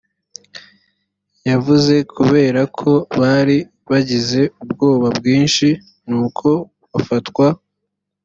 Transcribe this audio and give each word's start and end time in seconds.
yavuze 1.49 1.95
kubera 2.15 2.61
ko 2.79 2.91
bari 3.19 3.57
bagize 3.91 4.41
ubwoba 4.63 5.07
bwinshi 5.17 5.67
nuko 6.07 6.49
barafatwa 6.89 7.47